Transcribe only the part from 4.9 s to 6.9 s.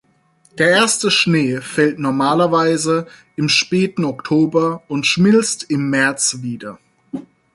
schmilzt im März wieder.